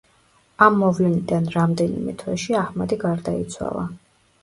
ამ 0.67 0.79
მოვლენიდან 0.83 1.51
ამდენიმე 1.65 2.17
თვეში 2.25 2.61
აჰმადი 2.65 3.01
გარდაიცვალა. 3.09 3.91